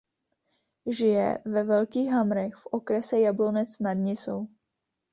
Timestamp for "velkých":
1.63-2.09